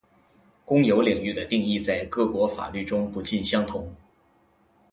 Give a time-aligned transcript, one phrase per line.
[0.65, 3.87] 公有领域的定义在各国法律中不尽相同